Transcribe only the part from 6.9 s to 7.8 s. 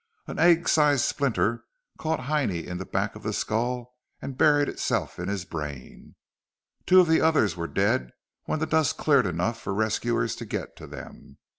of the others were